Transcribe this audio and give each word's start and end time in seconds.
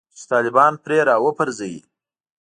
چې 0.17 0.23
طالبان 0.31 0.73
پرې 0.83 0.97
راوپرځوي 1.09 1.81